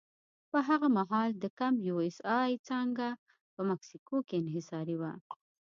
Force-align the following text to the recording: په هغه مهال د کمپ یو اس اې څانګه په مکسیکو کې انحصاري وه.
په 0.51 0.59
هغه 0.67 0.87
مهال 0.97 1.29
د 1.37 1.45
کمپ 1.59 1.77
یو 1.89 1.97
اس 2.07 2.17
اې 2.37 2.51
څانګه 2.67 3.09
په 3.53 3.61
مکسیکو 3.69 4.17
کې 4.27 4.35
انحصاري 4.41 4.95
وه. 5.01 5.13